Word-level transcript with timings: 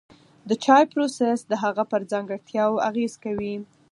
د 0.49 0.51
چای 0.63 0.83
پروسس 0.91 1.39
د 1.47 1.51
هغه 1.63 1.83
پر 1.91 2.01
ځانګړتیاوو 2.11 2.83
اغېز 2.89 3.13
کوي. 3.23 3.55